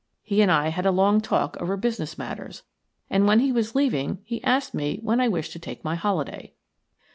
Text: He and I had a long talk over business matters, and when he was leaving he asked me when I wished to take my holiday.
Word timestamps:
He 0.23 0.41
and 0.41 0.51
I 0.51 0.69
had 0.69 0.87
a 0.87 0.91
long 0.91 1.21
talk 1.21 1.57
over 1.61 1.77
business 1.77 2.17
matters, 2.17 2.63
and 3.07 3.27
when 3.27 3.39
he 3.39 3.51
was 3.51 3.75
leaving 3.75 4.17
he 4.23 4.43
asked 4.43 4.73
me 4.73 4.97
when 5.03 5.19
I 5.21 5.27
wished 5.27 5.51
to 5.51 5.59
take 5.59 5.83
my 5.83 5.93
holiday. 5.93 6.55